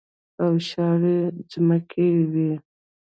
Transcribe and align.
او 0.43 0.51
شاړې 0.67 1.17
ځمکې 1.51 2.09
وې. 2.31 2.51